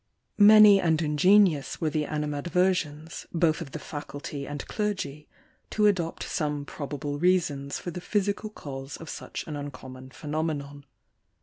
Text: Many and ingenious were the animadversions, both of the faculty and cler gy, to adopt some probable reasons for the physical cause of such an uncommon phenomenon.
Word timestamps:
Many 0.39 0.81
and 0.81 0.99
ingenious 0.99 1.79
were 1.79 1.91
the 1.91 2.05
animadversions, 2.05 3.27
both 3.31 3.61
of 3.61 3.71
the 3.71 3.77
faculty 3.77 4.47
and 4.47 4.67
cler 4.67 4.95
gy, 4.95 5.27
to 5.69 5.85
adopt 5.85 6.23
some 6.23 6.65
probable 6.65 7.19
reasons 7.19 7.77
for 7.77 7.91
the 7.91 8.01
physical 8.01 8.49
cause 8.49 8.97
of 8.97 9.11
such 9.11 9.45
an 9.45 9.55
uncommon 9.55 10.09
phenomenon. 10.09 10.85